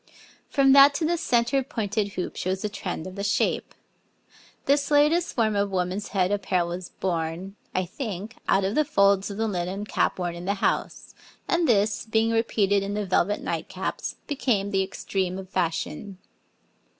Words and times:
From 0.49 0.71
that 0.73 0.95
to 0.95 1.05
the 1.05 1.15
centre 1.15 1.61
pointed 1.61 2.13
hoop 2.13 2.35
shows 2.35 2.63
the 2.63 2.69
trend 2.69 3.05
of 3.05 3.13
the 3.13 3.23
shape. 3.23 3.75
This 4.65 4.89
latest 4.89 5.35
form 5.35 5.55
of 5.55 5.69
woman's 5.69 6.07
head 6.07 6.31
apparel 6.31 6.69
was 6.69 6.89
born, 6.89 7.55
I 7.75 7.85
think, 7.85 8.37
out 8.47 8.63
of 8.63 8.73
the 8.73 8.83
folds 8.83 9.29
of 9.29 9.37
the 9.37 9.47
linen 9.47 9.85
cap 9.85 10.17
worn 10.17 10.33
in 10.33 10.45
the 10.45 10.55
house, 10.55 11.13
and 11.47 11.67
this, 11.67 12.07
being 12.07 12.31
repeated 12.31 12.81
in 12.81 12.95
the 12.95 13.05
velvet 13.05 13.41
night 13.43 13.69
caps, 13.69 14.15
became 14.25 14.71
the 14.71 14.81
extreme 14.81 15.37
of 15.37 15.49
fashion. 15.51 16.17